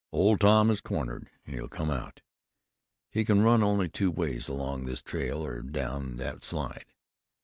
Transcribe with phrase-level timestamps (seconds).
[0.11, 2.21] "Old Tom is cornered, and he'll come out.
[3.11, 6.85] He can run only two ways: along this trail, or down that slide.